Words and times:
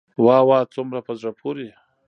واه 0.25 0.43
واه 0.49 0.63
څومره 0.75 0.99
په 1.07 1.13
زړه 1.19 1.31
پوري. 1.39 1.69